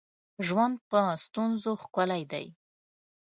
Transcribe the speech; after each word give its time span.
ژوند 0.45 0.75
په 0.89 0.99
ستونزو 1.23 1.71
ښکلی 1.83 2.23
دی 2.31 2.45